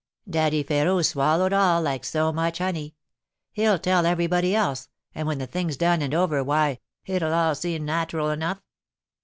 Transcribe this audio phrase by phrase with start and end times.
[0.27, 2.95] Daddy Férot swallowed all, like so much honey;
[3.51, 7.85] he'll tell everybody else, and when the thing's done and over, why, it'll all seem
[7.85, 8.63] nat'ral enough."